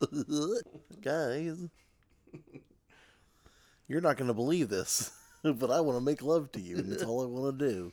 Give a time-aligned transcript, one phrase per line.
[1.02, 1.58] Guys,
[3.88, 5.10] you're not going to believe this,
[5.42, 7.92] but I want to make love to you, and it's all I want to do.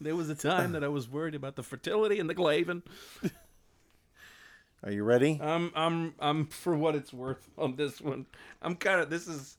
[0.00, 2.82] There was a time that I was worried about the fertility and the glavin.
[4.82, 5.38] Are you ready?
[5.42, 8.24] I'm I'm I'm for what it's worth on this one.
[8.62, 9.58] I'm kind of this is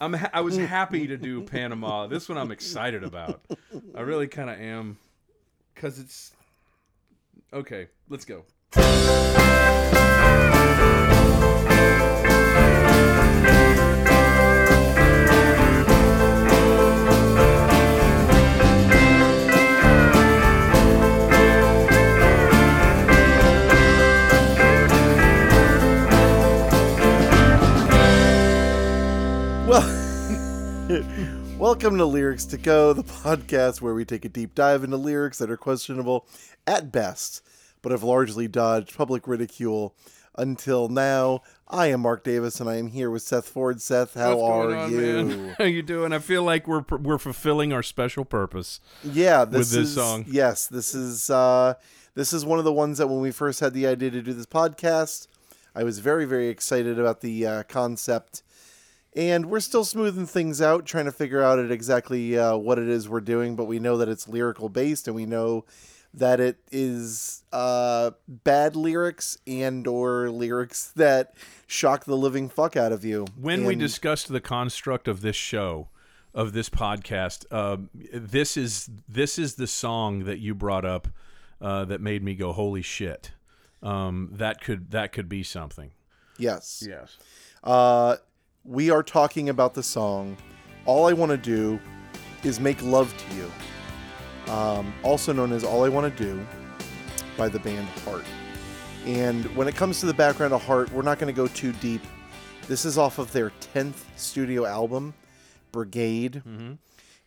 [0.00, 2.06] I'm ha- I was happy to do Panama.
[2.06, 3.40] This one I'm excited about.
[3.96, 4.98] I really kind of am
[5.74, 6.32] cuz it's
[7.52, 8.44] Okay, let's go.
[31.58, 35.38] welcome to Lyrics to Go, the podcast where we take a deep dive into lyrics
[35.38, 36.28] that are questionable
[36.68, 37.42] at best,
[37.82, 39.96] but have largely dodged public ridicule
[40.36, 41.42] until now.
[41.66, 43.82] I am Mark Davis, and I am here with Seth Ford.
[43.82, 44.98] Seth, how are on, you?
[44.98, 45.54] man?
[45.58, 46.12] How you doing?
[46.12, 48.78] I feel like we're we're fulfilling our special purpose.
[49.02, 50.24] Yeah, this this is, song.
[50.28, 51.74] Yes, this is uh,
[52.14, 54.32] this is one of the ones that when we first had the idea to do
[54.32, 55.26] this podcast,
[55.74, 58.44] I was very very excited about the uh, concept,
[59.14, 62.88] and we're still smoothing things out, trying to figure out it exactly uh, what it
[62.88, 63.56] is we're doing.
[63.56, 65.64] But we know that it's lyrical based, and we know
[66.12, 71.34] that it is uh, bad lyrics and or lyrics that
[71.66, 73.26] shock the living fuck out of you.
[73.36, 75.88] When we discussed the construct of this show,
[76.32, 77.76] of this podcast, uh,
[78.12, 81.08] this is this is the song that you brought up
[81.60, 83.32] uh, that made me go, "Holy shit!"
[83.82, 85.92] Um, that could that could be something.
[86.38, 87.16] yes, Yes.
[87.62, 88.16] Uh,
[88.64, 90.36] we are talking about the song
[90.86, 91.78] All I Want to Do
[92.42, 96.46] is Make Love to You, um, also known as All I Want to Do
[97.36, 98.24] by the band Heart.
[99.04, 101.72] And when it comes to the background of Heart, we're not going to go too
[101.72, 102.00] deep.
[102.66, 105.12] This is off of their 10th studio album,
[105.70, 106.42] Brigade.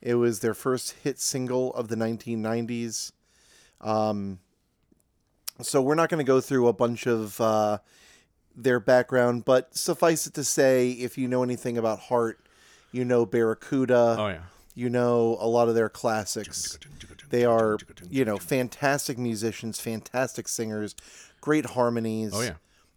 [0.01, 3.11] It was their first hit single of the 1990s.
[3.81, 4.39] Um,
[5.61, 7.39] so we're not going to go through a bunch of.
[7.39, 7.77] Uh,
[8.57, 12.39] their background, but suffice it to say, if you know anything about Heart,
[12.91, 14.39] you know Barracuda, Oh yeah.
[14.73, 16.77] you know a lot of their classics.
[17.29, 17.77] They are,
[18.09, 20.95] you know, fantastic musicians, fantastic singers,
[21.41, 22.31] great harmonies.
[22.33, 22.53] Oh yeah.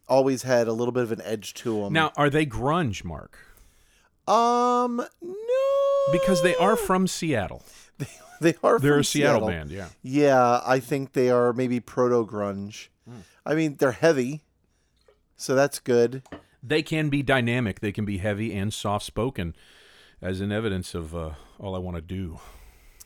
[0.09, 1.93] Always had a little bit of an edge to them.
[1.93, 3.39] Now, are they grunge, Mark?
[4.27, 7.63] um, no, Because they are from Seattle.
[8.41, 8.79] they are.
[8.79, 9.71] They're a Seattle, band.
[9.71, 9.89] Yeah.
[10.03, 12.89] Yeah, I think they are maybe proto grunge.
[13.09, 13.21] Hmm.
[13.45, 14.43] I mean, they're heavy,
[15.41, 16.23] so that's good.
[16.63, 17.81] They can be dynamic.
[17.81, 19.57] They can be heavy and soft spoken,
[20.21, 22.39] as in evidence of uh, all I want to do.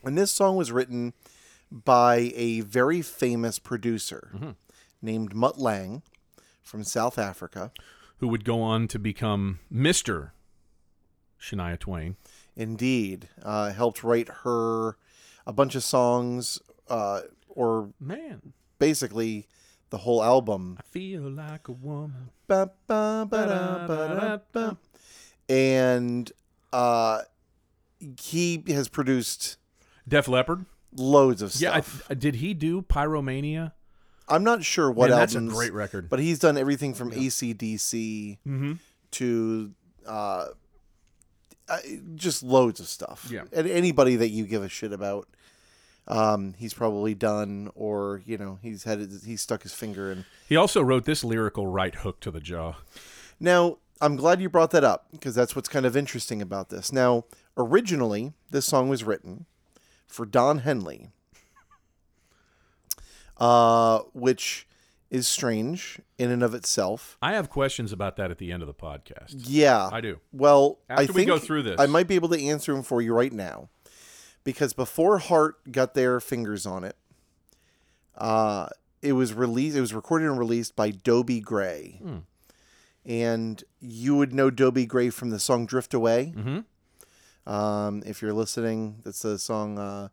[0.02, 1.12] And this song was written
[1.70, 4.50] by a very famous producer Mm-hmm.
[5.00, 6.02] named Mutt Lange
[6.62, 7.70] from South Africa.
[8.18, 10.32] Who would go on to become Mister
[11.40, 12.16] Shania Twain?
[12.56, 14.96] Indeed, uh, helped write her
[15.46, 19.46] a bunch of songs, uh, or Man, basically
[19.94, 20.76] the whole album.
[20.80, 22.30] I feel like a woman.
[22.48, 24.76] Ba, ba, ba, da, ba, da, ba.
[25.48, 26.32] And
[26.72, 27.20] uh,
[28.20, 29.56] he has produced
[30.08, 30.64] Def Leppard.
[30.96, 32.02] loads of stuff.
[32.02, 33.70] Yeah, I, did he do Pyromania?
[34.28, 36.08] I, am not sure what Man, that's a great record.
[36.08, 38.72] but he's done everything from ACDC Mm-hmm.
[39.12, 39.70] to
[40.08, 40.46] uh,
[41.68, 41.78] uh,
[42.16, 43.28] just loads of stuff.
[43.30, 43.42] Yeah.
[43.52, 45.28] And anybody that you give a shit about,
[46.06, 50.24] um, he's probably done, or you know, he's had his, he's stuck his finger in.
[50.48, 52.74] He also wrote this lyrical right hook to the jaw.
[53.40, 56.92] Now, I'm glad you brought that up because that's what's kind of interesting about this.
[56.92, 57.24] Now,
[57.56, 59.46] originally, this song was written
[60.06, 61.08] for Don Henley,
[63.38, 64.66] uh, which
[65.10, 67.16] is strange in and of itself.
[67.22, 69.34] I have questions about that at the end of the podcast.
[69.36, 70.18] Yeah, I do.
[70.32, 71.80] Well, I After think we go through this.
[71.80, 73.68] I might be able to answer them for you right now,
[74.44, 76.96] because before Heart got their fingers on it,
[78.16, 78.68] uh,
[79.02, 79.76] it was released.
[79.76, 82.18] It was recorded and released by Dobie Gray, Hmm.
[83.04, 87.50] and you would know Dobie Gray from the song "Drift Away." Mm-hmm.
[87.52, 90.08] Um, if you're listening, that's the song uh,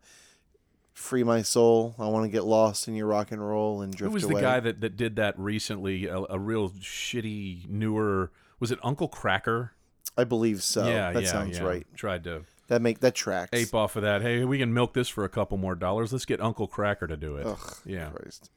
[0.92, 4.08] "Free My Soul." I want to get lost in your rock and roll and drift
[4.08, 4.10] away.
[4.10, 4.34] Who was away.
[4.34, 6.06] the guy that, that did that recently?
[6.06, 8.30] A, a real shitty, newer.
[8.60, 9.70] Was it Uncle Kracker?
[10.18, 10.86] I believe so.
[10.86, 11.64] yeah, that yeah, sounds yeah.
[11.64, 11.86] right.
[11.96, 13.50] Tried to That make that tracks.
[13.52, 14.22] ape off of that.
[14.22, 16.12] Hey, we can milk this for a couple more dollars.
[16.12, 17.46] Let's get Uncle Kracker to do it.
[17.46, 18.50] Ugh, yeah, Christ.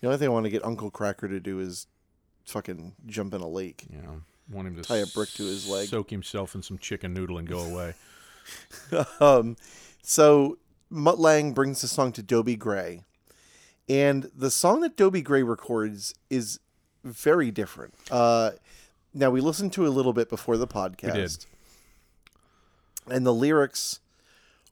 [0.00, 1.86] The only thing I want to get Uncle Kracker to do is
[2.46, 3.84] fucking jump in a lake.
[3.92, 4.14] yeah.
[4.50, 5.86] Want him to Tie a brick to his leg.
[5.88, 7.94] soak himself in some chicken noodle and go away.
[9.20, 9.56] um,
[10.02, 10.58] so
[10.88, 13.04] Mutt Lange brings the song to Dobie Gray,
[13.88, 16.58] and the song that Dobie Gray records is
[17.04, 17.94] very different.
[18.10, 18.52] Uh,
[19.14, 21.46] now we listened to a little bit before the podcast, did.
[23.08, 24.00] And the lyrics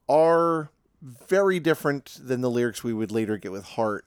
[0.09, 0.71] are
[1.03, 4.05] very different than the lyrics we would later get with Heart.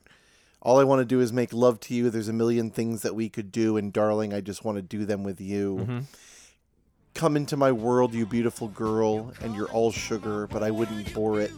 [0.60, 2.10] All I want to do is make love to you.
[2.10, 5.04] There's a million things that we could do, and darling, I just want to do
[5.04, 5.78] them with you.
[5.80, 5.98] Mm-hmm.
[7.14, 11.40] Come into my world, you beautiful girl, and you're all sugar, but I wouldn't bore
[11.40, 11.50] it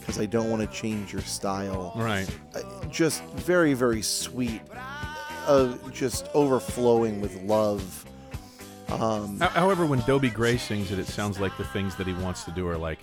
[0.00, 2.28] because I don't want to change your style Right.
[2.54, 4.60] uh, just very very sweet
[5.46, 8.04] uh, just overflowing with love
[8.90, 12.44] um, However, when Dobie Gray sings it, it sounds like the things that he wants
[12.44, 12.98] to do are like,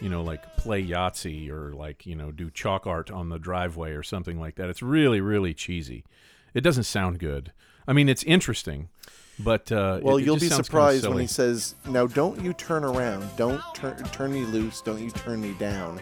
[0.00, 3.92] you know, like play Yahtzee or like, you know, do chalk art on the driveway
[3.92, 4.68] or something like that.
[4.68, 6.04] It's really, really cheesy.
[6.54, 7.52] It doesn't sound good.
[7.88, 8.88] I mean, it's interesting,
[9.38, 12.84] but uh, well it- it you'll be surprised when he says now don't you turn
[12.84, 16.00] around don't turn turn me loose don't you turn me down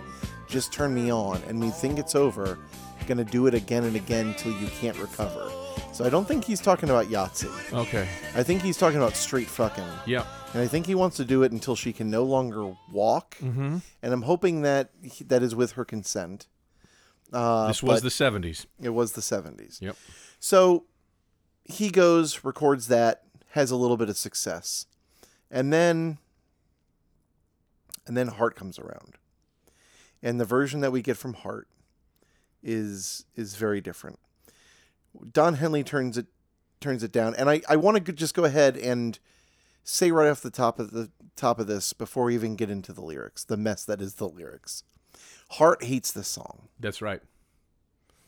[0.49, 2.57] just turn me on and we think it's over
[3.09, 5.51] gonna do it again and again till you can't recover
[5.95, 8.07] so i don't think he's talking about yahtzee Okay.
[8.35, 10.27] i think he's talking about straight fucking Yeah.
[10.53, 13.37] and I think he wants to do it until she can no longer walk.
[13.39, 13.79] Mm-hmm.
[14.03, 16.47] And I'm hoping that he, that is with her consent.
[17.33, 18.67] Uh, This was the '70s.
[18.81, 19.81] it was the 70s.
[19.81, 19.97] Yep.
[20.39, 20.85] So
[21.65, 24.87] he goes, records that, has a little bit of success,
[25.51, 26.19] and then
[28.07, 29.17] and then Heart comes around,
[30.23, 31.67] and the version that we get from Heart
[32.63, 34.19] is is very different.
[35.33, 36.27] Don Henley turns it
[36.81, 39.19] turns it down, and I I want to just go ahead and
[39.83, 42.93] say right off the top of the top of this before we even get into
[42.93, 44.83] the lyrics, the mess that is the lyrics.
[45.53, 46.69] Heart hates this song.
[46.81, 47.21] That's right.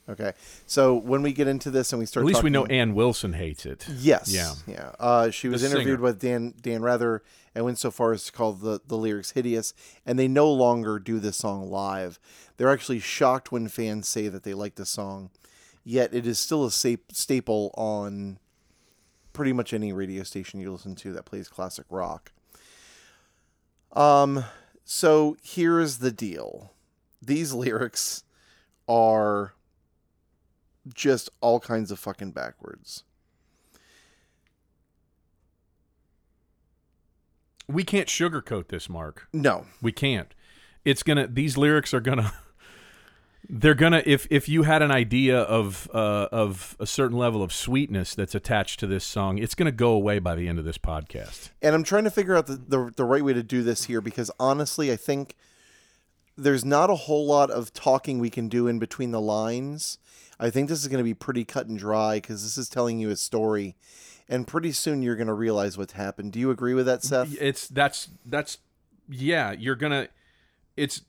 [0.08, 0.34] Okay,
[0.66, 2.94] so when we get into this and we start, At least we know talking- Ann
[2.94, 3.84] Wilson hates it.
[3.98, 4.32] Yes.
[4.32, 4.52] Yeah.
[4.68, 4.92] Yeah.
[5.00, 6.02] Uh, she was The interviewed singer.
[6.02, 7.24] with Dan Dan Rather
[7.56, 9.74] and went so far as to call the, the lyrics hideous,
[10.04, 12.20] and they no longer do this song live.
[12.56, 15.30] They're actually shocked when fans say that they like the song,
[15.86, 18.38] yet it is still a sta- staple on
[19.32, 22.32] pretty much any radio station you listen to that plays classic rock.
[23.92, 24.44] Um,
[24.84, 26.72] so here's the deal:
[27.22, 28.24] these lyrics
[28.88, 29.54] are
[30.92, 33.04] just all kinds of fucking backwards.
[37.68, 39.28] We can't sugarcoat this, Mark.
[39.32, 40.34] No, We can't.
[40.84, 41.26] It's gonna.
[41.26, 42.32] These lyrics are gonna.
[43.48, 44.02] They're gonna.
[44.04, 48.34] If if you had an idea of uh, of a certain level of sweetness that's
[48.34, 51.50] attached to this song, it's gonna go away by the end of this podcast.
[51.62, 54.00] and I'm trying to figure out the, the the right way to do this here
[54.00, 55.36] because honestly, I think
[56.36, 59.98] there's not a whole lot of talking we can do in between the lines.
[60.38, 62.98] I think this is going to be pretty cut and dry because this is telling
[62.98, 63.76] you a story,
[64.28, 66.32] and pretty soon you're going to realize what's happened.
[66.32, 67.34] Do you agree with that, Seth?
[67.40, 68.58] It's that's that's
[69.08, 69.52] yeah.
[69.52, 70.08] You're gonna.
[70.76, 71.02] It's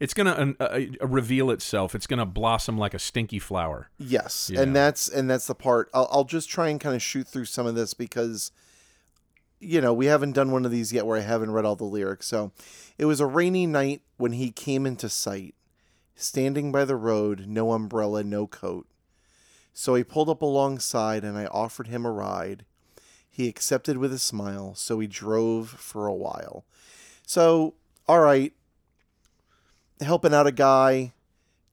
[0.00, 1.94] it's gonna uh, uh, reveal itself.
[1.94, 3.90] It's gonna blossom like a stinky flower.
[3.98, 4.60] Yes, Yeah.
[4.62, 5.88] and that's and that's the part.
[5.94, 8.52] I'll, I'll just try and kind of shoot through some of this because,
[9.60, 11.84] you know, we haven't done one of these yet where I haven't read all the
[11.84, 12.26] lyrics.
[12.26, 12.52] So,
[12.96, 15.54] it was a rainy night when he came into sight,
[16.14, 18.86] standing by the road, no umbrella, no coat.
[19.72, 22.64] So I pulled up alongside and I offered him a ride.
[23.30, 26.64] He accepted with a smile, so we drove for a while.
[27.24, 27.74] So,
[28.08, 28.52] all right,
[30.00, 31.12] helping out a guy,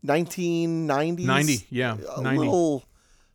[0.06, 1.20] 1990s.
[1.26, 2.40] 90, yeah, a 90.
[2.40, 2.84] little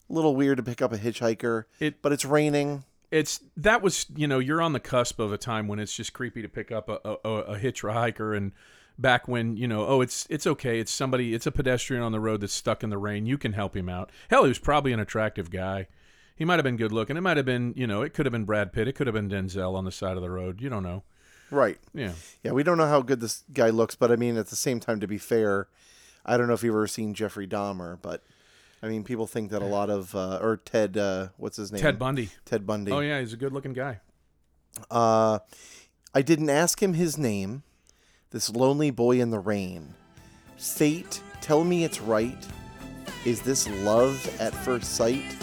[0.08, 2.84] little weird to pick up a hitchhiker It- but it's raining.
[3.10, 6.12] It's that was you know you're on the cusp of a time when it's just
[6.12, 8.52] creepy to pick up a a, a, a hitchhiker and
[8.98, 10.78] back when you know oh it's it's okay.
[10.78, 13.26] It's somebody it's a pedestrian on the road that's stuck in the rain.
[13.26, 14.10] You can help him out.
[14.28, 15.88] Hell he was probably an attractive guy.
[16.36, 17.16] He might have been good looking.
[17.16, 18.86] It might have been you know it could have been Brad Pitt.
[18.86, 20.60] It could have been Denzel on the side of the road.
[20.60, 21.02] You don't know
[21.50, 21.78] right.
[21.94, 22.12] Yeah.
[22.42, 24.80] Yeah we don't know how good this guy looks but i mean at the same
[24.80, 25.68] time to be fair
[26.24, 28.22] i don't know if you've ever seen jeffrey dahmer but
[28.82, 31.82] i mean people think that a lot of uh, or ted uh, what's his name?
[31.82, 32.30] Ted Bundy.
[32.44, 32.92] Ted bundy.
[32.92, 34.00] Oh yeah he's a good looking guy.
[34.90, 35.38] Uh,
[36.14, 37.62] i didn't ask him his name
[38.30, 39.94] this lonely boy in the rain.
[40.56, 42.46] Fate tell me it's right.
[43.24, 45.36] Is this love at first sight?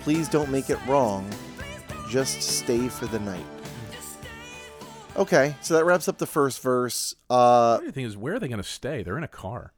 [0.00, 1.28] Please don't make it wrong.
[2.08, 3.44] Just stay for the night
[5.16, 7.14] okay so that wraps up the first verse.
[7.28, 9.02] Uh, the thing is where are they going to stay?
[9.02, 9.72] They're in a car.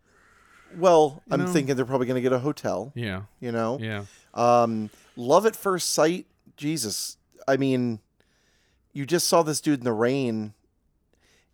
[0.76, 3.23] well i'm know- thinking they're probably going to get a hotel yeah.
[3.40, 3.78] you know?
[3.80, 4.04] Yeah.
[4.35, 6.26] Um, love at first sight.
[6.57, 7.16] Jesus,
[7.47, 8.00] I mean,
[8.92, 10.54] you just saw this dude in the rain.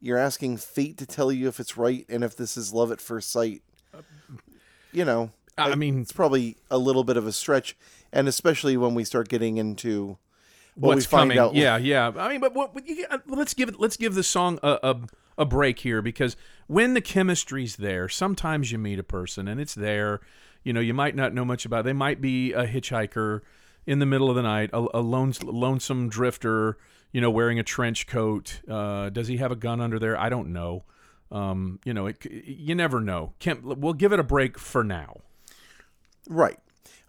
[0.01, 3.01] You're asking fate to tell you if it's right and if this is love at
[3.01, 3.63] first sight.
[4.93, 7.77] You know, I, I mean it's probably a little bit of a stretch,
[8.13, 10.19] and especially when we start getting into
[10.75, 11.39] what what's coming.
[11.39, 11.55] out.
[11.55, 12.13] Yeah, yeah.
[12.17, 12.73] I mean, but what?
[13.11, 13.81] uh, let's give it.
[13.81, 14.97] Let's give the song a, a
[15.37, 19.75] a break here because when the chemistry's there, sometimes you meet a person and it's
[19.75, 20.21] there.
[20.65, 21.85] you know, you might not know much about.
[21.85, 23.41] They might be a hitchhiker
[23.87, 26.79] in the middle of the night, a, a lone, lonesome drifter,
[27.13, 28.61] you know, wearing a trench coat.
[28.69, 30.19] Uh, does he have a gun under there?
[30.19, 30.85] I don't know.
[31.31, 33.35] Um, you know, it, you never know.
[33.39, 35.21] Can't, we'll give it a break for now.
[36.29, 36.59] Right.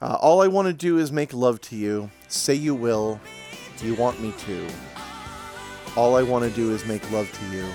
[0.02, 2.12] Uh, all I want to do is make love to you.
[2.28, 3.22] Say you will.
[3.82, 4.68] You want me to.
[5.96, 7.66] All I want to do is make love to you.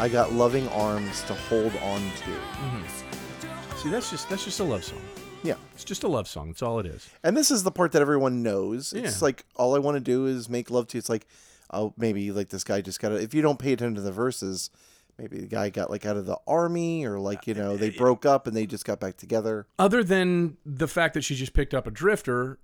[0.00, 2.30] I got loving arms to hold on to.
[2.30, 3.76] Mm-hmm.
[3.78, 5.00] See, that's just that's just a love song.
[5.42, 5.54] Yeah.
[5.74, 6.48] It's just a love song.
[6.48, 7.08] That's all it is.
[7.22, 8.92] And this is the part that everyone knows.
[8.92, 9.24] It's Yeah.
[9.24, 10.98] like all I want to do is make love to you.
[10.98, 11.26] It's like,
[11.72, 13.12] oh, maybe like this guy just got.
[13.12, 14.70] If you don't pay attention to the verses,
[15.16, 17.90] maybe the guy got like out of the army, or like you uh, know they
[17.90, 19.66] broke up and they just got back together.
[19.78, 22.58] Other than the fact that she just picked up a drifter,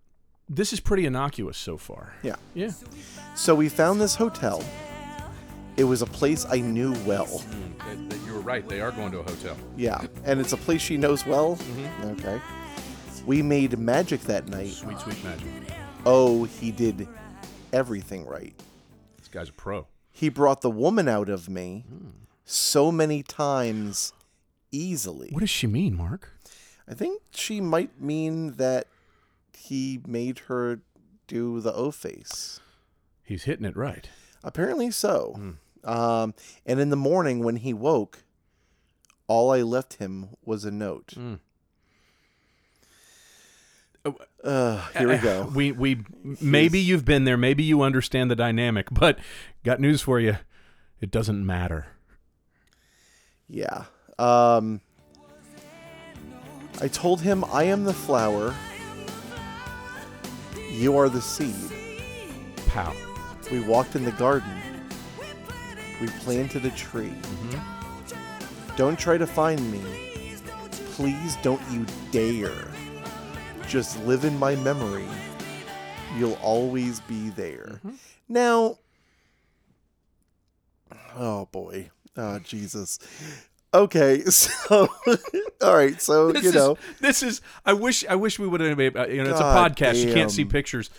[0.49, 2.15] this is pretty innocuous so far.
[2.23, 2.37] Yeah.
[2.55, 2.73] Yeah.
[3.35, 4.63] So we found this hotel.
[5.77, 7.27] It was a place I knew well.
[7.27, 8.67] Hmm, that you were right.
[8.69, 9.57] They are going to a hotel.
[9.77, 11.57] Yeah, and it's a place she knows well.
[11.57, 12.09] Mm-hmm.
[12.11, 12.41] Okay.
[13.27, 14.71] We made magic that night.
[14.71, 15.49] Sweet, sweet magic.
[16.07, 17.09] Oh, he did
[17.73, 18.55] everything right.
[19.19, 19.89] This guy's a pro.
[20.13, 22.11] He brought the woman out of me hmm.
[22.45, 24.13] so many times
[24.71, 25.31] easily.
[25.33, 26.31] What does she mean, Mark?
[26.87, 28.87] I think she might mean that
[29.57, 30.81] he made her
[31.27, 32.61] do the O face.
[33.23, 34.09] He's hitting it right.
[34.43, 35.57] Apparently so.
[35.85, 36.35] Um,
[36.67, 38.25] and in the morning when he woke,
[39.27, 41.15] all I left him was a note.
[41.17, 41.41] Mm.
[44.43, 45.51] Uh, here we go.
[45.55, 49.19] We we maybe you've been there, maybe you understand the dynamic, but
[49.65, 50.37] got news for you.
[51.01, 51.87] It doesn't matter.
[53.49, 53.85] Yeah.
[54.19, 54.83] Um,
[56.83, 58.55] I told him, I am the flower.
[60.75, 61.55] You are the seed.
[62.67, 62.93] Pow.
[63.53, 64.51] We walked in the garden.
[66.01, 67.15] We planted a tree.
[67.23, 68.77] Mm-hmm.
[68.77, 69.81] Don't try to find me.
[70.95, 72.67] Please don't you dare.
[73.69, 75.07] Just live in my memory.
[76.19, 77.79] You'll always be there.
[77.87, 77.95] Mm-hmm.
[78.29, 78.79] Now,
[81.17, 81.91] oh boy.
[82.17, 82.99] Oh, Jesus.
[83.75, 84.89] Okay, so,
[85.61, 87.41] all right, so, This you is, know, this is.
[87.67, 88.05] I wish.
[88.09, 88.79] I wish we would have.
[88.79, 90.05] made- You know, it's a God podcast.
[90.07, 90.91] You can't see pictures.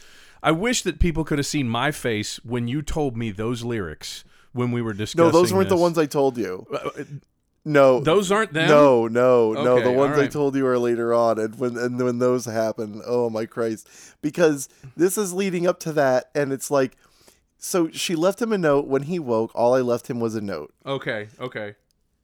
[0.43, 4.23] I wish that people could have seen my face when you told me those lyrics
[4.53, 5.25] when we were discussing.
[5.25, 6.67] no, those weren't the ones I told you.
[6.71, 7.03] Uh,
[7.67, 8.67] No, Those aren't them.
[8.69, 9.63] No, no, no.
[9.63, 13.01] The Okay, ones I told you are later on, and when and when those happen,
[13.07, 13.89] oh my Christ!
[14.21, 16.95] Because this is leading up to that, and it's like,
[17.57, 19.49] so she left him a note when he woke.
[19.55, 20.73] All I left him was a note.
[20.85, 21.29] Okay.
[21.39, 21.73] Okay.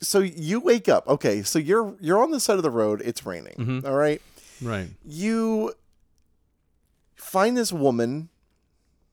[0.02, 1.08] So you wake up.
[1.08, 3.02] Okay, so you're you're on the side of the road.
[3.06, 3.56] It's raining.
[3.58, 3.86] Mhm.
[3.86, 4.22] all right.
[4.62, 4.90] Right.
[5.06, 5.74] You
[7.16, 8.30] find this woman,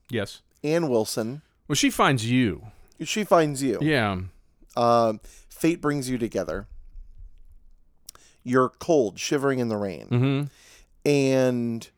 [0.09, 0.41] Yes.
[0.63, 1.41] Ann Wilson.
[1.67, 2.67] Well, she finds you.
[3.03, 3.77] She finds you.
[3.81, 4.21] Yeah.
[4.75, 5.19] Um,
[5.49, 6.67] fate brings you together.
[8.43, 10.07] You're cold, shivering in the rain.
[10.07, 10.43] Mm-hmm.
[11.09, 11.89] and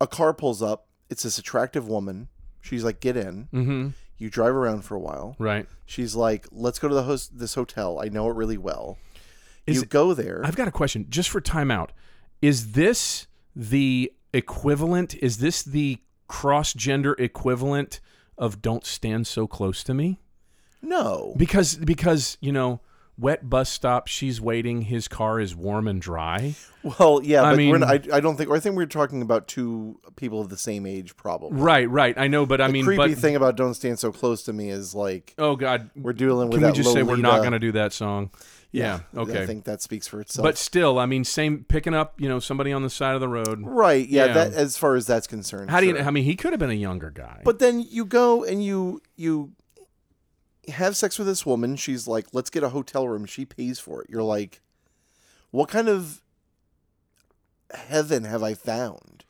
[0.00, 0.86] a car pulls up.
[1.10, 2.28] It's this attractive woman.
[2.62, 3.88] She's like, "Get in." Mm-hmm.
[4.20, 5.34] You drive around for a while.
[5.38, 5.66] Right.
[5.86, 7.98] She's like, "Let's go to the host this hotel.
[8.00, 8.98] I know it really well."
[9.66, 10.42] Is you it- go there.
[10.44, 11.88] I've got a question just for timeout.
[12.42, 15.14] Is this the equivalent?
[15.14, 15.98] Is this the
[16.28, 18.00] cross gender equivalent
[18.38, 20.20] of "Don't stand so close to me"?
[20.82, 22.80] no, Because because you know,
[23.20, 24.08] wet bus stop.
[24.08, 24.82] She's waiting.
[24.82, 26.54] His car is warm and dry.
[26.82, 28.50] well, yeah, I but we're mean- not, I, I don't think.
[28.50, 31.60] Or I think we're talking about two people of the same age, probably.
[31.60, 31.88] Right.
[31.88, 32.16] Right.
[32.18, 34.70] I know, but I mean, creepy but thing about "Don't Stand So Close to Me"
[34.70, 37.58] is like oh god, we're dealing with can we just say we're not going to
[37.58, 38.30] do that song?
[38.72, 39.00] Yeah.
[39.16, 39.42] I Okay.
[39.42, 40.44] I think that speaks for itself.
[40.44, 42.20] But still, I mean, same picking up.
[42.20, 43.60] You know, somebody on the side of the road.
[43.64, 44.32] right, yeah, Yeah.
[44.32, 45.70] That as far as that's concerned.
[45.70, 45.96] How do you?
[45.96, 46.04] sure.
[46.04, 47.42] I mean, he could have been a younger guy.
[47.44, 49.52] But then you go and you you
[50.68, 51.76] have sex with this woman.
[51.76, 54.10] She's like, "Let's get a hotel room." She pays for it.
[54.10, 54.60] You're like,
[55.50, 56.22] "What kind of
[57.72, 59.24] heaven have I found?"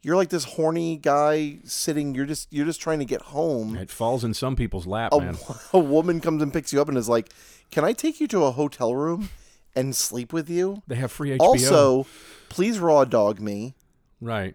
[0.00, 2.14] You're like this horny guy sitting.
[2.14, 3.76] You're just you're just trying to get home.
[3.76, 5.36] it falls in some people's lap, A, man.
[5.72, 7.30] a woman comes and picks you up and is like,
[7.70, 9.30] "Can I take you to a hotel room
[9.74, 11.40] and sleep with you?" They have free HBO.
[11.40, 12.06] Also,
[12.48, 13.74] please raw dog me.
[14.20, 14.54] right.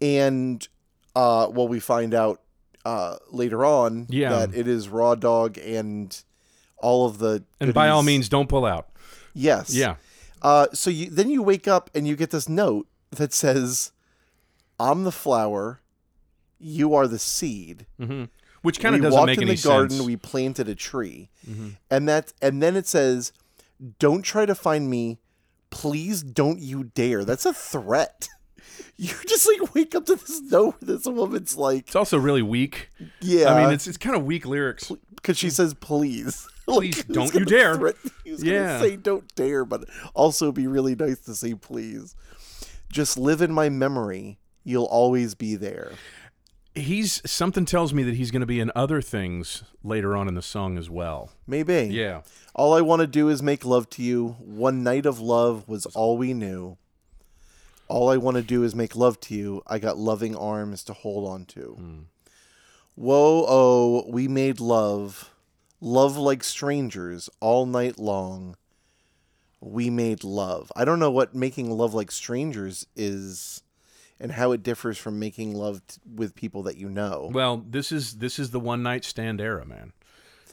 [0.00, 0.66] and
[1.16, 2.40] uh, well, we find out
[2.86, 4.30] uh, later on Yeah.
[4.30, 6.16] that it is raw dog and
[6.78, 8.86] all of the And by all means, don't pull out.
[9.34, 9.96] yes, Yeah.
[10.42, 13.90] Uh, so you then you wake up and you get this note that says,
[14.78, 15.80] "I'm the flower,
[16.60, 18.24] you are the seed." hmm
[18.62, 20.06] Which kind of doesn't walked make in any the garden, sense.
[20.06, 21.76] we planted a tree, Mhm.
[21.90, 23.32] and that and then it says,
[23.98, 25.18] "Don't try to find me,
[25.70, 26.22] please.
[26.22, 28.28] Don't you dare." That's a threat.
[28.98, 30.76] You just like wake up to this note.
[30.80, 32.88] This woman's like, It's also really weak.
[33.20, 34.90] "Yeah." I mean, it's it's kind of weak lyrics.
[35.16, 36.46] because she says please.
[36.66, 37.76] Please was don't you dare.
[37.76, 37.94] threat-
[38.24, 38.78] he Yeah.
[38.78, 42.16] gonna say don't dare, but also be really nice to say please.
[42.90, 44.38] Just live in my memory.
[44.64, 45.92] You'll always be there.
[46.74, 50.34] He's something tells me that he's going to be in other things later on in
[50.34, 51.30] the song as well.
[51.46, 51.88] Maybe.
[51.92, 52.22] Yeah.
[52.54, 54.36] All I want to do is make love to you.
[54.40, 56.76] One night of love was all we knew.
[57.88, 59.62] All I want to do is make love to you.
[59.66, 61.60] I got loving arms to hold on to.
[61.78, 61.98] Hmm.
[62.96, 65.30] Whoa, oh, we made love.
[65.80, 68.56] Love like strangers all night long.
[69.60, 70.72] We made love.
[70.74, 73.62] I don't know what making love like strangers is
[74.18, 77.30] and how it differs from making love t- with people that you know.
[77.32, 79.92] Well, this is this is the one night stand era, man.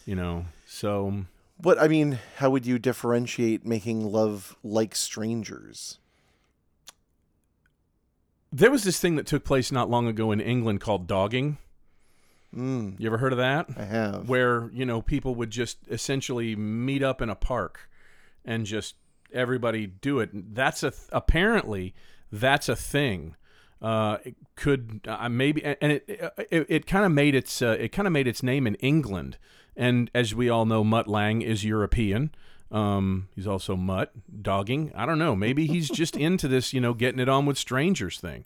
[0.05, 0.45] You know.
[0.67, 1.25] So
[1.59, 5.99] But I mean, how would you differentiate making love like strangers?
[8.53, 11.57] There was this thing that took place not long ago in England called dogging.
[12.55, 13.67] Mm, You ever heard of that?
[13.75, 14.29] I have.
[14.29, 17.89] Where, you know, people would just essentially meet up in a park
[18.45, 18.93] and just
[19.33, 20.53] everybody do it.
[20.53, 21.95] That's a apparently
[22.31, 23.35] that's a thing.
[23.81, 27.89] Uh, it could uh, maybe and it it, it kind of made its uh, it
[27.91, 29.37] kind of made its name in England.
[29.75, 32.35] And as we all know, Mutt Lange is European.
[32.73, 34.11] Um, he's also mutt
[34.41, 34.91] dogging.
[34.95, 35.35] I don't know.
[35.35, 38.45] Maybe he's just into this, you know, getting it on with strangers thing.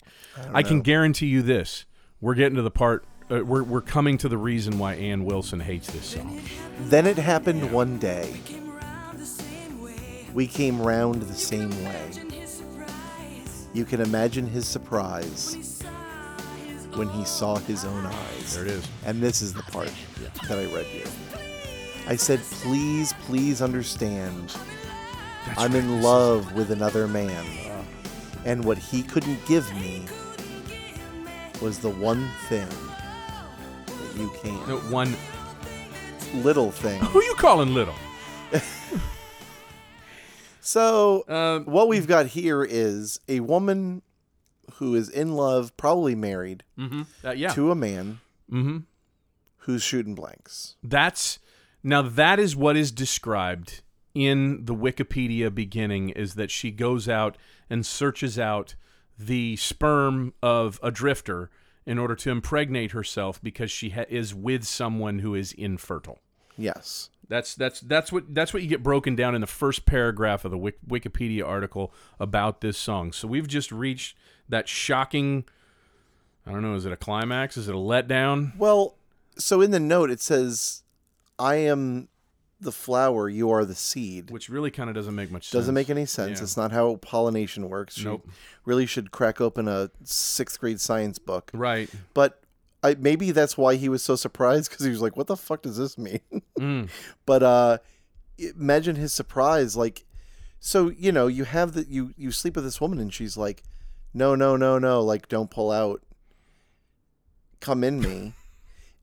[0.53, 1.85] I, can guarantee you this:
[2.19, 3.05] we're getting to the part.
[3.31, 6.41] Uh, we're we're coming to the reason why Ann Wilson hates this song.
[6.81, 8.41] Then it happened one day.
[10.33, 12.11] We came round the same way.
[13.73, 15.83] You can imagine his surprise
[16.95, 18.55] when he saw his own eyes.
[18.55, 18.87] There it is.
[19.05, 19.91] And this is the part
[20.47, 21.03] that I read you.
[22.07, 24.55] I said, please, please understand.
[25.57, 27.45] I'm in love with another man.
[28.45, 30.05] And what he couldn't give me
[31.61, 32.67] was the one thing
[33.87, 34.53] that you can.
[34.67, 35.15] No, one.
[36.35, 36.99] Little thing.
[37.01, 37.95] Who you calling little?
[40.59, 44.01] So, Um, what we've got here is a woman
[44.75, 47.03] who is in love, probably married, mm-hmm.
[47.25, 47.53] uh, yeah.
[47.53, 48.19] to a man
[48.51, 48.77] Mm-hmm.
[49.59, 50.75] who's shooting blanks.
[50.83, 51.39] That's
[51.83, 53.81] now that is what is described
[54.13, 57.37] in the Wikipedia beginning is that she goes out
[57.69, 58.75] and searches out
[59.17, 61.49] the sperm of a drifter
[61.85, 66.19] in order to impregnate herself because she ha- is with someone who is infertile.
[66.57, 67.09] Yes.
[67.29, 70.51] That's that's that's what that's what you get broken down in the first paragraph of
[70.51, 73.11] the Wik- Wikipedia article about this song.
[73.11, 74.15] So we've just reached
[74.49, 75.45] that shocking.
[76.45, 76.75] I don't know.
[76.75, 77.57] Is it a climax?
[77.57, 78.57] Is it a letdown?
[78.57, 78.95] Well,
[79.37, 80.83] so in the note it says,
[81.39, 82.07] I am
[82.59, 84.31] the flower, you are the seed.
[84.31, 85.51] Which really kind of doesn't make much sense.
[85.51, 86.39] Doesn't make any sense.
[86.39, 86.43] Yeah.
[86.43, 87.95] It's not how pollination works.
[87.95, 88.27] She Nope.
[88.65, 91.51] really should crack open a sixth grade science book.
[91.53, 91.89] Right.
[92.15, 92.41] But
[92.83, 95.61] I, maybe that's why he was so surprised because he was like, "What the fuck
[95.63, 96.19] does this mean?"
[96.59, 96.89] Mm.
[97.27, 97.77] but uh,
[98.39, 99.77] imagine his surprise.
[99.77, 100.05] Like,
[100.59, 103.61] so you know, you have the you you sleep with this woman and she's like,
[104.15, 105.01] "No, no, no, no!
[105.01, 106.01] Like, don't pull out.
[107.59, 108.33] Come in me."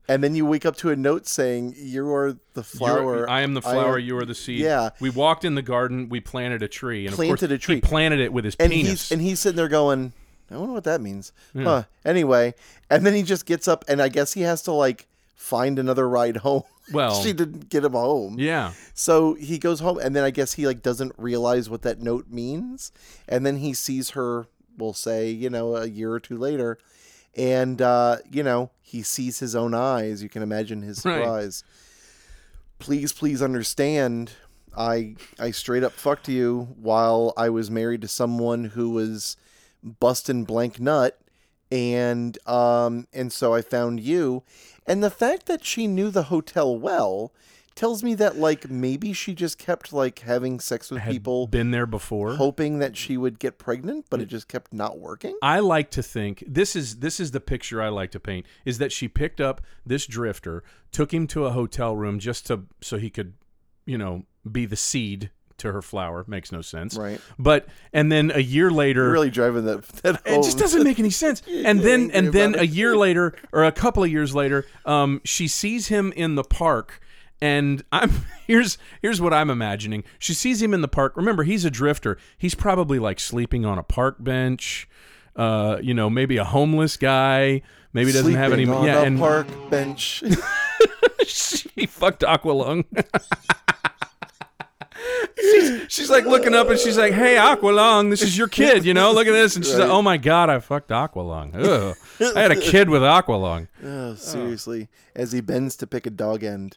[0.07, 3.29] and then you wake up to a note saying, "You are the You're- flower.
[3.29, 3.97] I am the flower.
[3.97, 4.59] am-" you are the seed.
[4.59, 4.89] Yeah.
[4.99, 6.09] We walked in the garden.
[6.09, 7.05] We planted a tree.
[7.05, 7.75] And of Planted course, a tree.
[7.75, 8.89] He planted it with his and penis.
[8.89, 10.13] he's and he's sitting there going,
[10.51, 11.31] I wonder what that means.
[11.57, 11.83] Huh.
[12.05, 12.53] Anyway,
[12.89, 16.07] and then he just gets up, and I guess he has to like find another
[16.07, 16.63] ride home.
[16.93, 18.35] Well- she didn't get him home.
[18.37, 18.73] yeah.
[18.93, 22.27] So he goes home, and then I guess he like doesn't realize what that note
[22.29, 22.91] means,
[23.27, 24.45] and then he sees her.
[24.77, 26.77] We'll say, you know, a year or two later,
[27.35, 30.21] and uh, you know, he sees his own eyes.
[30.23, 31.15] You can imagine his Right.
[31.15, 31.63] surprise.
[32.79, 34.31] Please, please understand.
[34.77, 39.37] I I straight up fucked you while I was married to someone who was
[39.81, 41.17] busting blank nut,
[41.71, 44.43] and um and so I found you,
[44.85, 47.31] and the fact that she knew the hotel well
[47.75, 51.71] tells me that like maybe she just kept like having sex with Had people been
[51.71, 52.35] there before.
[52.35, 56.03] hoping that she would get pregnant but it just kept not working I like to
[56.03, 59.41] think this is this is the picture I like to paint is that she picked
[59.41, 63.33] up this drifter, took him to a hotel room just to so he could,
[63.85, 66.25] you know, be the seed to her flower.
[66.27, 66.95] Makes no sense.
[66.97, 70.57] right But and then a year later You're really driving that that home it just
[70.57, 71.41] doesn't make any sense.
[71.47, 75.47] And then and then a year later or a couple of years later, um, she
[75.47, 77.01] sees him in the park.
[77.41, 78.11] And I'm
[78.47, 80.03] here's here's what I'm imagining.
[80.19, 81.15] She sees him in the park.
[81.15, 82.17] Remember, he's a drifter.
[82.37, 84.87] He's probably like sleeping on a park bench.
[85.35, 87.61] Uh, you know, maybe a homeless guy.
[87.91, 88.65] Maybe doesn't have any.
[88.67, 90.23] On yeah, a and park bench
[91.25, 92.85] she fucked Aqualung.
[96.15, 99.11] like looking up and she's like, "Hey, Aqualung, this is your kid, you know?
[99.11, 101.53] Look at this." And she's like, "Oh my god, I fucked Aqualung.
[101.55, 101.95] Ugh.
[102.35, 104.87] I had a kid with Aqualung." Oh, seriously.
[105.15, 106.75] As he bends to pick a dog end.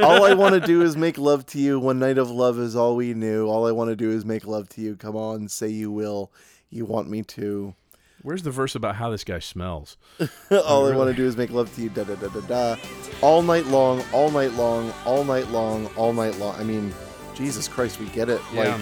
[0.00, 1.78] All I want to do is make love to you.
[1.78, 3.46] One night of love is all we knew.
[3.46, 4.96] All I want to do is make love to you.
[4.96, 6.32] Come on, say you will.
[6.70, 7.74] You want me to.
[8.22, 9.98] Where's the verse about how this guy smells?
[10.50, 11.90] all I want to do is make love to you.
[11.90, 12.76] Da da da da da.
[13.20, 16.56] All night long, all night long, all night long, all night long.
[16.56, 16.94] I mean,
[17.36, 18.40] Jesus Christ, we get it.
[18.52, 18.74] Yeah.
[18.76, 18.80] Like,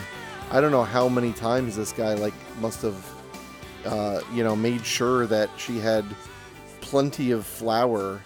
[0.51, 3.15] I don't know how many times this guy like must have,
[3.85, 6.05] uh, you know, made sure that she had
[6.81, 8.21] plenty of flour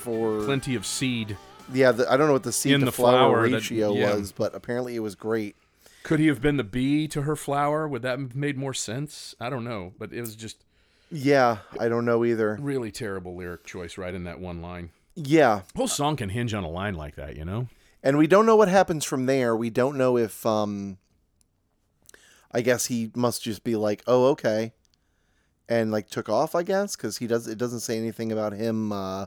[0.00, 1.36] for Plenty of seed.
[1.72, 3.94] Yeah, the, I don't know what the seed In to the flour, flour that- ratio
[3.94, 4.14] yeah.
[4.14, 5.56] was, but apparently it was great.
[6.02, 7.86] Could he have been the bee to her flower?
[7.86, 9.34] Would that have made more sense?
[9.40, 10.56] I don't know, but it was just
[11.10, 12.56] Yeah, I don't know either.
[12.60, 14.90] really terrible lyric choice right in that one line.
[15.14, 17.68] Yeah, whole song can hinge on a line like that, you know?
[18.02, 19.56] And we don't know what happens from there.
[19.56, 20.98] We don't know if um
[22.52, 24.72] I guess he must just be like, "Oh, okay."
[25.68, 28.92] And like took off, I guess, cuz he does it doesn't say anything about him
[28.92, 29.26] uh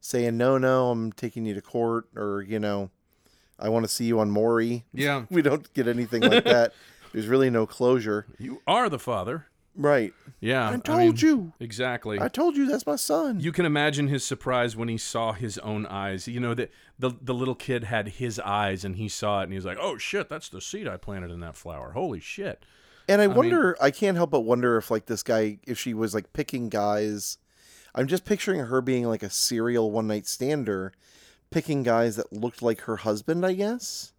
[0.00, 2.90] saying, "No, no, I'm taking you to court," or, you know,
[3.58, 5.24] "I want to see you on Maury." Yeah.
[5.30, 6.74] We don't get anything like that.
[7.12, 8.26] There's really no closure.
[8.38, 9.46] You are the father.
[9.76, 10.12] Right.
[10.40, 10.70] Yeah.
[10.70, 11.52] I told mean, you.
[11.58, 12.20] Exactly.
[12.20, 13.40] I told you that's my son.
[13.40, 16.28] you can imagine his surprise when he saw his own eyes.
[16.28, 19.52] You know that the the little kid had his eyes and he saw it and
[19.52, 21.92] he was like, "Oh shit, that's the seed I planted in that flower.
[21.92, 22.64] Holy shit."
[23.08, 25.92] And I mean- wonder, I can't help but wonder if like this guy, if she
[25.92, 27.38] was like picking guys.
[27.96, 30.92] I'm just picturing her being like a serial one night stander,
[31.50, 33.44] picking guys that looked like her husband.
[33.44, 34.12] I guess.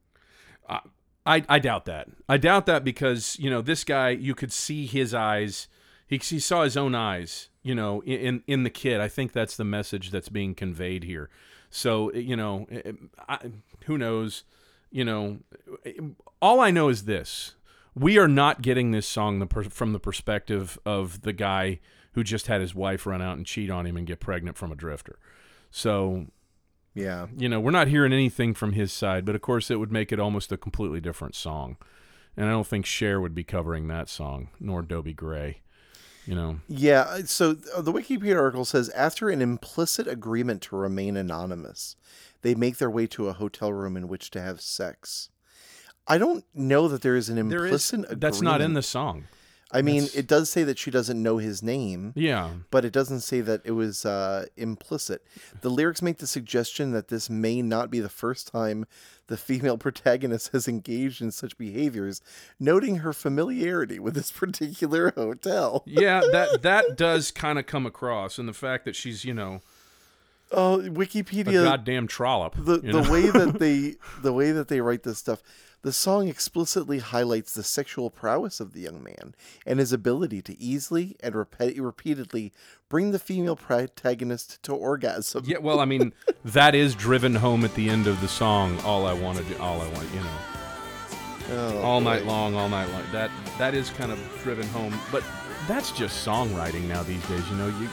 [0.68, 0.80] Uh,
[1.26, 2.08] I, I doubt that.
[2.30, 4.10] I doubt that because you know this guy.
[4.10, 5.68] You could see his eyes.
[6.08, 7.50] He, he saw his own eyes.
[7.64, 9.02] You know, in, in the kid.
[9.02, 11.30] I think that's the message that's being conveyed here.
[11.70, 12.92] So you know, eh, eh,
[13.28, 13.40] I,
[13.86, 14.44] who knows?
[14.92, 15.40] You know,
[15.84, 15.94] eh,
[16.42, 17.56] all I know is this:
[17.96, 21.80] we are not getting this song the per, from the perspective of the guy
[22.12, 24.72] who just had his wife run out and cheat on him and get pregnant from
[24.72, 25.18] a drifter.
[25.72, 26.28] So
[26.96, 27.28] Yeah.
[27.38, 30.12] you know, we're not hearing anything from his side, but of course it would make
[30.12, 31.78] it almost a completely different song.
[32.38, 35.62] And I don't think Cher would be covering that song, nor Dobie Gray.
[36.26, 37.20] You know, Yeah.
[37.26, 41.98] So uh, the Wikipedia article says after an implicit agreement to remain anonymous,
[42.42, 45.30] they make their way to a hotel room in which to have sex.
[46.08, 48.22] I don't know that there is an there is implicit agreement.
[48.22, 49.26] that's not in the song.
[49.78, 52.14] I mean, that's- it does say that she doesn't know his name.
[52.16, 55.24] Yeah, but it doesn't say that it was uh, implicit.
[55.62, 58.86] The lyrics make the suggestion that this may not be the first time
[59.28, 62.22] the female protagonist has engaged in such behaviors,
[62.60, 65.84] noting her familiarity with this particular hotel.
[65.86, 69.62] yeah, that that does kind of come across, and the fact that she's you know
[70.56, 71.64] Oh, a Wikipedia.
[71.64, 72.56] goddamn trollop.
[72.58, 73.12] the the know?
[73.12, 75.42] way that they the way that they write this stuff
[75.86, 79.36] the song explicitly highlights the sexual prowess of the young man
[79.68, 82.52] and his ability to easily and repe- repeatedly
[82.90, 85.44] bring the female protagonist to orgasm.
[85.46, 86.12] yeah, well, I mean,
[86.44, 88.80] that is driven home at the end of the song.
[88.80, 90.38] All I want to do, all I want, you know.
[91.52, 92.06] Oh, all boy.
[92.06, 93.04] night long, all night long.
[93.12, 95.24] That that is kind of driven home, but
[95.68, 97.48] that's just songwriting now these days.
[97.52, 97.88] You know, you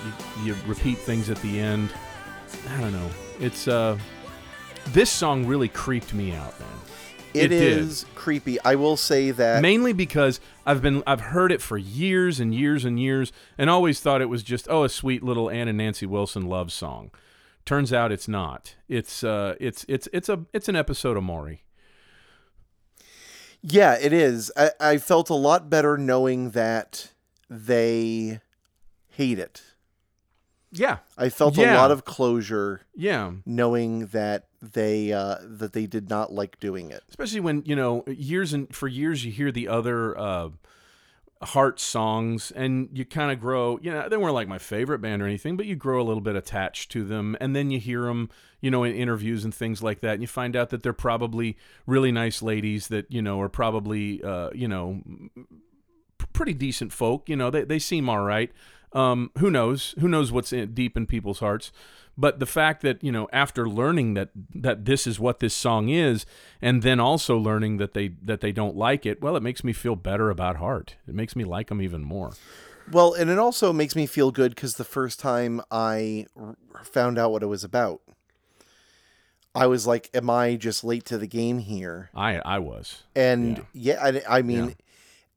[0.45, 1.93] you, you repeat things at the end.
[2.69, 3.11] I don't know.
[3.41, 3.99] It's uh,
[4.89, 6.69] this song really creeped me out, man.
[7.35, 7.59] It It
[8.01, 8.05] did.
[8.15, 8.61] creepy.
[8.61, 9.63] I will say that.
[9.63, 14.01] Mainly because I've been I've heard it for years and years and years, and always
[14.01, 17.11] thought it was just oh a sweet little Ann and Nancy Wilson love song.
[17.65, 18.75] Turns out it's not.
[18.89, 21.65] It's uh it's it's it's a it's an episode of Maury.
[23.63, 24.51] yeah, it is.
[24.57, 27.13] I, I felt a lot better knowing that
[27.49, 28.41] they
[29.09, 29.63] hate it.
[30.73, 33.33] Yeah, I felt a lot of closure yeah.
[33.45, 37.03] knowing that they uh, that they did not like doing it.
[37.11, 40.49] especially when you know years and for years you hear the other uh
[41.43, 45.21] heart songs and you kind of grow you know they weren't like my favorite band
[45.21, 48.03] or anything but you grow a little bit attached to them and then you hear
[48.03, 48.31] them
[48.61, 51.57] you know in interviews and things like that and you find out that they're probably
[51.85, 55.01] really nice ladies that you know are probably uh you know
[56.33, 58.53] pretty decent folk you know they, they seem all right
[58.95, 59.95] um who knows?
[60.01, 61.73] Who knows what's in, deep in people's hearts.
[62.17, 65.89] But the fact that you know after learning that that this is what this song
[65.89, 66.27] is
[66.61, 69.73] and then also learning that they that they don't like it well it makes me
[69.73, 70.97] feel better about heart.
[71.09, 72.33] It makes me like them even more.
[72.91, 77.17] Well, and it also makes me feel good because the first time I r- found
[77.17, 78.03] out what it was about,
[79.55, 83.05] I was like, "Am I just late to the game here?" i i was.
[83.15, 84.75] And yeah, I, I mean, Yeah.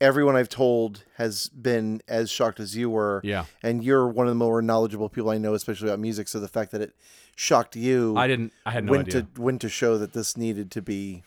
[0.02, 3.22] Everyone I've told has been as shocked as you were.
[3.24, 6.28] yeah And you're one of the more knowledgeable people I know, especially about music.
[6.28, 6.96] So the fact that it
[7.38, 10.38] shocked you i didn't i had no went idea to went to show that this
[10.38, 11.22] needed to be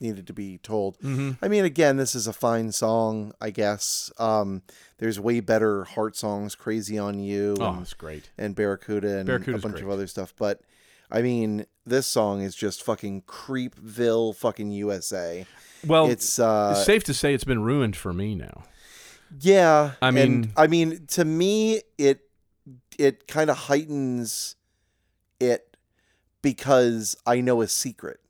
[0.00, 0.98] needed to be told.
[0.98, 1.30] Mm-hmm.
[1.40, 4.10] I mean, again, this is a fine song, I guess.
[4.18, 4.62] Um,
[4.98, 8.28] there's way better heart songs, "Crazy on You" Oh, and, it's great.
[8.36, 9.84] and "Barracuda" and Barracuda's a bunch great.
[9.84, 10.34] of other stuff.
[10.36, 10.60] But
[11.10, 15.46] I mean, this song is just fucking Creepville, fucking USA.
[15.86, 18.64] Well, it's uh, it's safe to say it's been ruined for me now.
[19.40, 22.20] Yeah, I and, mean- I mean, to me, it
[22.98, 24.56] it kind of heightens
[25.40, 25.76] it
[26.42, 28.20] because I know a secret,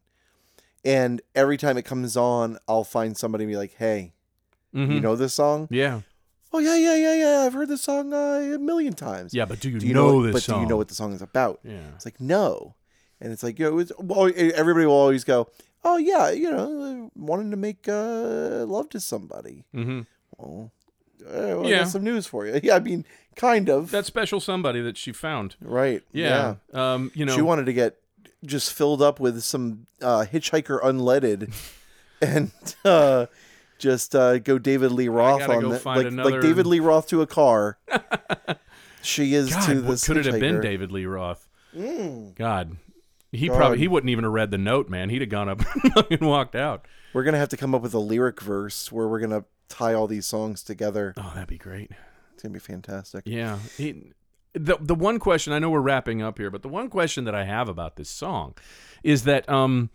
[0.84, 4.12] and every time it comes on, I'll find somebody and be like, "Hey,
[4.74, 4.94] Mhm.
[4.94, 5.68] you know this song?
[5.70, 6.00] Yeah.
[6.52, 7.40] Oh yeah, yeah, yeah, yeah.
[7.46, 9.34] I've heard this song uh, a million times.
[9.34, 10.16] Yeah, but do you, do you know, know?
[10.18, 10.58] what- this but song?
[10.58, 11.58] do you know what the song is about?
[11.64, 11.80] Yeah.
[11.96, 12.76] It's like no,
[13.20, 15.48] and it's like you know, it's, well, everybody will always go,
[15.84, 20.00] "Oh yeah, you know, wanting to make uh, love to somebody." Mm-hmm.
[20.38, 20.72] Well,
[21.26, 21.78] uh, well, I Yeah.
[21.80, 22.58] got some news for you.
[22.62, 23.04] Yeah, I mean,
[23.36, 23.90] kind of.
[23.90, 25.56] That special somebody that she found.
[25.60, 26.02] right.
[26.12, 26.56] Yeah.
[26.72, 27.96] Um, you know, She wanted to get
[28.44, 31.52] just filled up with some uh, hitchhiker unleaded,
[32.20, 32.50] and
[32.84, 33.26] uh,
[33.78, 37.22] just uh, go David Lee Roth on that, like another- like David Lee Roth to
[37.22, 37.78] a car.
[39.02, 40.06] she is God, to this.
[40.06, 40.60] could it have been.
[40.60, 41.48] David Lee Roth?
[41.76, 42.34] Mm.
[42.36, 42.76] God.
[43.34, 43.56] He God.
[43.56, 45.10] probably he wouldn't even have read the note, man.
[45.10, 45.62] He'd have gone up
[46.10, 46.86] and walked out.
[47.12, 50.06] We're gonna have to come up with a lyric verse where we're gonna tie all
[50.06, 51.14] these songs together.
[51.16, 51.90] Oh, that'd be great.
[52.34, 53.24] It's gonna be fantastic.
[53.26, 53.58] Yeah.
[53.76, 54.12] He,
[54.52, 57.34] the the one question I know we're wrapping up here, but the one question that
[57.34, 58.54] I have about this song
[59.02, 59.90] is that um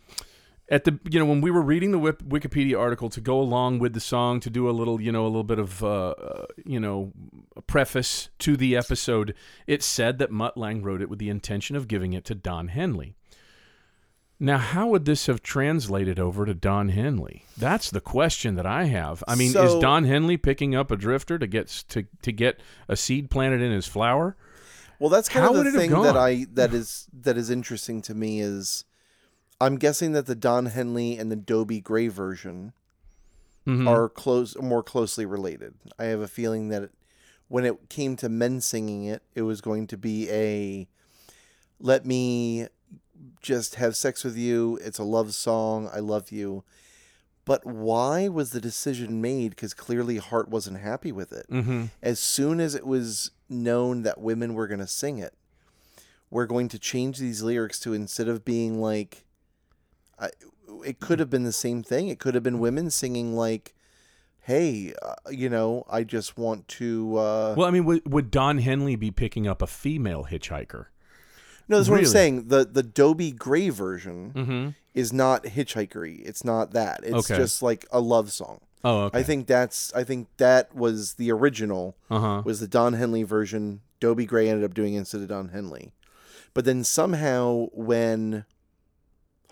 [0.69, 3.93] at the you know when we were reading the Wikipedia article to go along with
[3.93, 6.79] the song to do a little you know a little bit of uh, uh, you
[6.79, 7.11] know
[7.55, 9.33] a preface to the episode,
[9.67, 12.67] it said that Mutt Lange wrote it with the intention of giving it to Don
[12.69, 13.15] Henley.
[14.41, 17.43] Now, how would this have translated over to Don Henley?
[17.57, 19.21] That's the question that I have.
[19.27, 22.95] I mean, is Don Henley picking up a drifter to get to to get a
[22.95, 24.37] seed planted in his flower?
[24.97, 26.15] Well, that's kind How of the thing that?
[26.15, 28.85] I that is that is interesting to me is
[29.59, 32.71] I'm guessing that the Don Henley and the Dobie Gray version
[33.67, 33.89] Mhm.
[33.89, 35.73] are close more closely related.
[35.99, 36.91] I have a feeling that
[37.49, 40.87] when it came to men singing it, it was going to be a
[41.81, 42.67] let me
[43.41, 44.79] just have sex with you.
[44.83, 45.89] It's a love song.
[45.93, 46.63] I love you.
[47.45, 49.51] But why was the decision made?
[49.51, 51.89] Because clearly Heart wasn't happy with it Mhm.
[52.01, 55.33] as soon as it was known that women were going to sing it,
[56.29, 59.25] we're going to change these lyrics to instead of being like,
[60.19, 60.29] I,
[60.85, 62.07] it could have been the same thing.
[62.09, 63.73] It could have been women singing like,
[64.41, 67.55] "Hey, uh, you know, I just want to." Uh...
[67.57, 70.85] Well, I mean, would, would Don Henley be picking up a female hitchhiker?
[71.69, 72.47] No, that's what I'm saying.
[72.49, 74.69] the The Dobie Gray version Mm-hmm.
[74.93, 76.25] is not hitchhikery.
[76.25, 77.01] It's not that.
[77.03, 77.37] It's Okay.
[77.37, 78.59] just like a love song.
[78.83, 79.19] Oh, okay.
[79.19, 79.93] I think that's.
[79.93, 81.95] I think that was the original.
[82.09, 82.41] uh huh.
[82.45, 83.81] was the Don Henley version.
[83.99, 85.93] Dobie Gray ended up doing it instead of Don Henley.
[86.53, 88.45] But then somehow when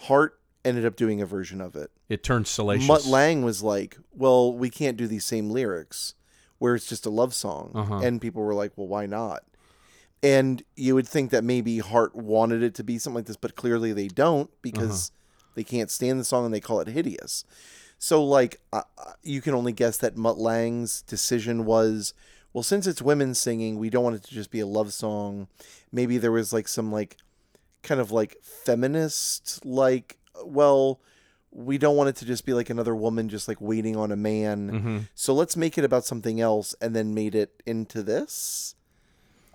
[0.02, 2.88] Heart ended up doing a version of it, It turned salacious.
[2.88, 6.14] Mutt Lange was like, "Well, we can't do these same lyrics
[6.60, 7.98] where it's just a love song." Uh-huh.
[8.04, 9.44] And people were like, "Well, why not?"
[10.24, 13.56] And you would think that maybe Heart wanted it to be something like this, but
[13.56, 15.52] clearly they don't because Uh-huh.
[15.56, 17.46] they can't stand the song and they call it hideous.
[18.00, 18.82] So, like, uh,
[19.24, 22.14] you can only guess that Mutt Lange's decision was,
[22.54, 25.48] well, since it's women singing, we don't want it to just be a love song.
[25.92, 27.18] Maybe there was like some like,
[27.84, 31.00] kind of like feminist, like, well,
[31.52, 34.16] we don't want it to just be like another woman just like waiting on a
[34.16, 34.72] man.
[34.72, 34.98] Mm-hmm.
[35.16, 38.76] So let's make it about something else, and then made it into this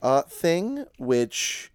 [0.02, 1.70] uh, thing, which.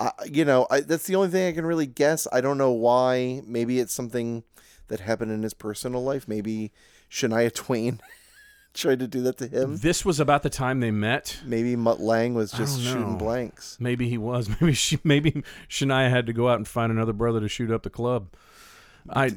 [0.00, 2.26] I you know, I, that's the only thing I can really guess.
[2.32, 3.42] I don't know why.
[3.46, 4.42] Maybe it's something
[4.88, 6.26] that happened in his personal life.
[6.26, 6.72] Maybe
[7.10, 8.00] Shania Twain
[8.74, 9.76] tried to do that to him.
[9.78, 11.40] This was about the time they met.
[11.44, 13.76] Maybe Mutt Lange was just shooting blanks.
[13.80, 14.48] Maybe he was.
[14.60, 14.98] Maybe she.
[15.04, 18.28] Maybe Shania had to go out and find another brother to shoot up the club.
[19.08, 19.30] I.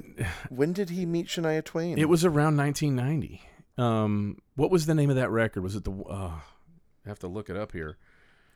[0.49, 1.97] When did he meet Shania Twain?
[1.97, 3.41] It was around 1990.
[3.77, 5.63] Um, what was the name of that record?
[5.63, 5.91] Was it the?
[5.91, 6.31] Uh,
[7.05, 7.97] I have to look it up here.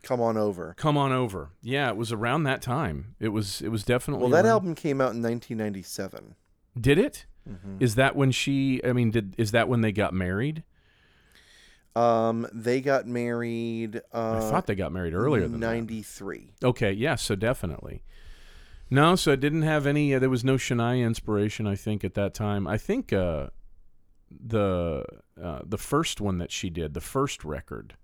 [0.03, 0.73] Come on over.
[0.77, 1.49] Come on over.
[1.61, 3.15] Yeah, it was around that time.
[3.19, 3.61] It was.
[3.61, 4.21] It was definitely.
[4.23, 6.35] Well, that around- album came out in 1997.
[6.79, 7.25] Did it?
[7.49, 7.81] Mhm.
[7.81, 8.79] Is that when she?
[8.83, 10.63] I mean, did is that when they got married?
[11.95, 13.97] Um, they got married.
[14.13, 15.67] Uh, I thought they got married earlier than that.
[15.67, 16.53] 93.
[16.63, 18.03] Okay, yeah, so definitely.
[18.91, 20.13] No, so it didn't have any.
[20.13, 21.67] Uh, there was no Shania inspiration.
[21.67, 22.67] I think at that time.
[22.67, 23.47] I think uh,
[24.31, 25.03] the
[25.41, 27.95] uh, the first one that she did, the first record,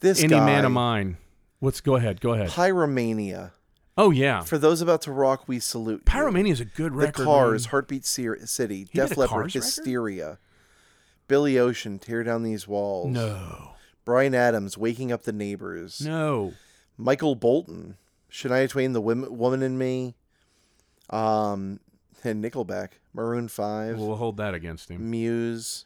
[0.00, 1.16] This "Any guy, Man of Mine."
[1.60, 2.20] Let's go ahead.
[2.20, 2.48] Go ahead.
[2.50, 3.52] Pyromania.
[3.98, 6.02] Oh yeah, For those about to rock, we salute.
[6.06, 6.12] you.
[6.12, 7.22] Pyromania is a good record.
[7.22, 7.24] The.
[7.24, 7.70] Cars, man.
[7.70, 9.64] Heartbeat Ci- City, He did Def a Leppard, Cars record?
[9.66, 10.38] Hysteria,
[11.28, 13.72] Billy Ocean, Tear Down These Walls, No,
[14.06, 16.54] Bryan Adams, Waking Up the Neighbors, no.
[16.96, 17.96] Michael Bolton,
[18.32, 20.14] Shania Twain, The Woman in Me,
[21.10, 21.80] um,
[22.24, 25.10] And Nickelback, Maroon 5, We'll hold that against him.
[25.10, 25.84] Muse,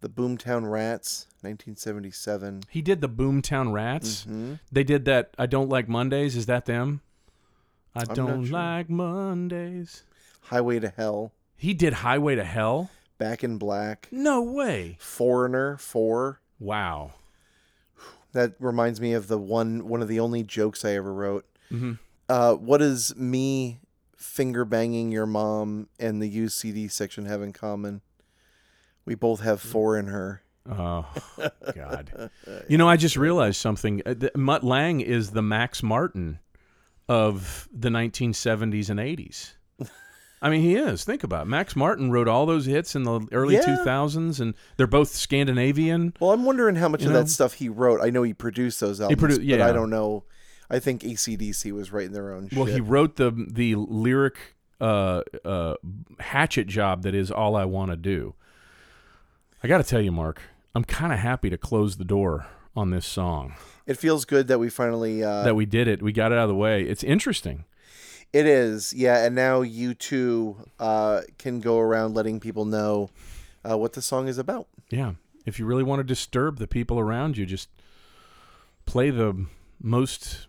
[0.00, 2.62] the Boomtown Rats, 1977.
[2.70, 4.24] He did the Boomtown Rats.
[4.24, 5.34] hmm They did that.
[5.38, 6.36] I don't like Mondays.
[6.36, 7.00] Is that them?
[7.94, 8.52] I not don't sure.
[8.58, 10.04] like Mondays.
[10.42, 12.90] Highway to Hell, He did Highway to Hell.
[13.18, 14.96] Back in Black, No way.
[15.00, 16.40] Foreigner 4.
[16.60, 17.12] Wow.
[18.32, 21.44] That reminds me of the one one of the only jokes I ever wrote.
[21.70, 21.94] hmm
[22.28, 23.80] Uh, what does me
[24.16, 28.02] finger banging your mom and the UCD section have in common?
[29.04, 30.42] We both have four in her.
[30.70, 31.06] Oh
[31.74, 32.30] God.
[32.68, 34.02] You know, I just realized something.
[34.04, 36.38] Uh, Mutt Lange is the Max Martin
[37.08, 39.52] of the 1970s and 80s.
[40.40, 41.02] I mean, he is.
[41.04, 41.48] Think about it.
[41.48, 43.62] Max Martin wrote all those hits in the early Yeah.
[43.84, 46.14] 2000s, and they're both Scandinavian.
[46.20, 47.14] Well, I'm wondering how much of know?
[47.22, 48.00] that stuff he wrote.
[48.00, 49.66] I know he produced those albums, produ- but yeah.
[49.66, 50.24] I don't know.
[50.70, 52.74] I think ACDC was writing their own Well, shit.
[52.76, 54.36] he wrote the the lyric
[54.80, 55.74] uh, uh,
[56.20, 58.34] hatchet job that is all I want to do.
[59.62, 60.40] I got to tell you, Mark,
[60.74, 63.54] I'm kind of happy to close the door on this song.
[63.86, 65.24] it feels good that we finally.
[65.24, 66.02] Uh, that we did it.
[66.02, 66.82] We got it out of the way.
[66.82, 67.64] It's interesting.
[68.32, 73.10] it is, yeah, and now you two uh, can go around letting people know
[73.68, 74.68] uh, what the song is about.
[74.90, 75.14] Yeah.
[75.46, 77.68] If you really want to disturb the people around you, just
[78.84, 79.46] play the
[79.80, 80.46] most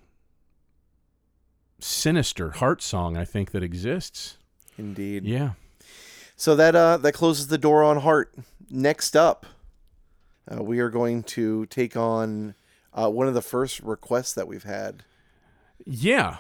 [1.80, 4.38] sinister heart song I think that exists.
[4.78, 5.24] Indeed.
[5.24, 5.52] Yeah.
[6.36, 8.34] So that uh, that closes the door on Heart.
[8.70, 9.46] Next up,
[10.52, 12.56] uh, we are going to take on
[12.94, 15.04] uh, one of the first requests that we've had.
[15.86, 16.38] Yeah.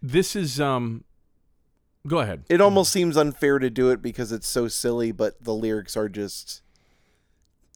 [0.00, 1.04] This is um
[2.06, 2.44] go ahead.
[2.48, 6.08] It almost seems unfair to do it because it's so silly, but the lyrics are
[6.08, 6.62] just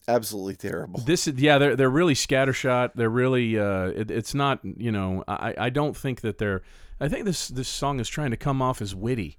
[0.07, 0.99] absolutely terrible.
[1.01, 2.91] This is yeah, they're they're really scattershot.
[2.95, 6.63] They're really uh it, it's not, you know, I I don't think that they're
[6.99, 9.37] I think this this song is trying to come off as witty.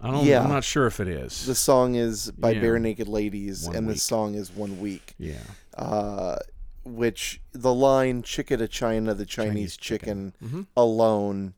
[0.00, 0.42] I don't Yeah.
[0.42, 1.46] I'm not sure if it is.
[1.46, 2.60] The song is by Yeah.
[2.62, 5.14] Barenaked Ladies, One and the song is One Week.
[5.18, 5.38] yeah.
[5.76, 6.36] Uh,
[6.84, 10.48] which the line "Chica to China, the Chinese, Chinese chicken,", chicken.
[10.60, 10.66] Mhm.
[10.76, 11.54] alone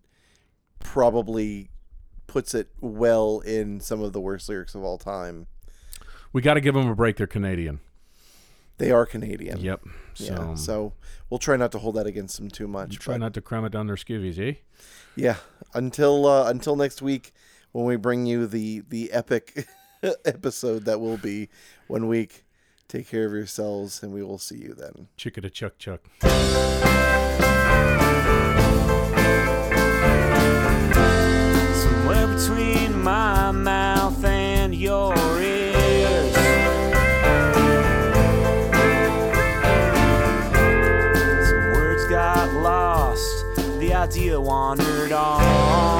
[0.78, 1.70] probably
[2.26, 5.46] puts it well in some of the worst lyrics of all time.
[6.32, 7.16] We got to give them a break.
[7.16, 7.80] They're Canadian.
[8.78, 9.60] They are Canadian.
[9.60, 9.82] Yep.
[10.14, 10.54] So, Yeah.
[10.54, 10.92] So
[11.28, 12.98] we'll try not to hold that against them too much.
[12.98, 14.54] try but not to cram it down their skivvies, eh?
[15.16, 15.36] yeah.
[15.74, 17.32] Until uh, until next week
[17.72, 19.66] when we bring you the the epic
[20.24, 21.48] episode that will be
[21.86, 22.44] one week.
[22.88, 25.06] Take care of yourselves, and we will see you then.
[25.16, 26.00] Chicka to chuck chuck.
[31.72, 36.34] somewhere between my mouth and your ears.
[41.48, 43.44] Some words got lost,
[43.78, 45.99] the idea wandered off.